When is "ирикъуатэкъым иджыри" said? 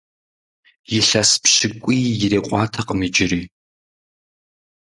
2.23-3.43